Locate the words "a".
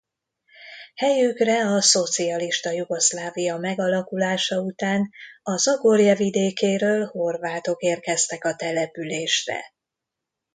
1.65-1.81, 5.43-5.57, 8.45-8.55